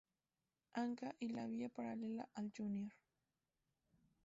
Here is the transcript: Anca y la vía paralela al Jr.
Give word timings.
Anca 0.73 1.15
y 1.19 1.27
la 1.29 1.45
vía 1.45 1.69
paralela 1.69 2.27
al 2.33 2.51
Jr. 2.57 2.91